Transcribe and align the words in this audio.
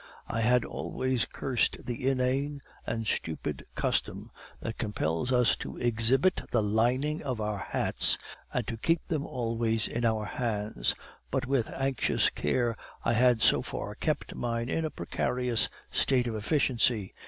I 0.27 0.41
had 0.41 0.65
always 0.65 1.25
cursed 1.25 1.85
the 1.85 2.07
inane 2.09 2.63
and 2.87 3.05
stupid 3.05 3.65
custom 3.75 4.31
that 4.59 4.79
compels 4.79 5.31
us 5.31 5.55
to 5.57 5.77
exhibit 5.77 6.41
the 6.49 6.63
lining 6.63 7.21
of 7.21 7.39
our 7.39 7.59
hats, 7.59 8.17
and 8.51 8.65
to 8.65 8.77
keep 8.77 9.05
them 9.09 9.27
always 9.27 9.87
in 9.87 10.03
our 10.03 10.25
hands, 10.25 10.95
but 11.29 11.45
with 11.45 11.69
anxious 11.69 12.31
care 12.31 12.75
I 13.05 13.13
had 13.13 13.43
so 13.43 13.61
far 13.61 13.93
kept 13.93 14.33
mine 14.33 14.69
in 14.69 14.85
a 14.85 14.89
precarious 14.89 15.69
state 15.91 16.25
of 16.25 16.33
efficiency. 16.35 17.13